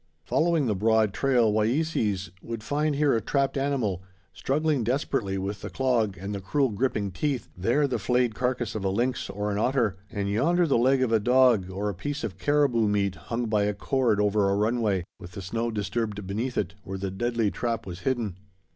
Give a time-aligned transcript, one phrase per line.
[0.25, 4.01] Following the broad trail Wayeeses would find here a trapped animal,
[4.33, 8.83] struggling desperately with the clog and the cruel gripping teeth, there the flayed carcass of
[8.83, 12.23] a lynx or an otter, and yonder the leg of a dog or a piece
[12.23, 16.57] of caribou meat hung by a cord over a runway, with the snow disturbed beneath
[16.57, 18.37] it where the deadly trap was hidden.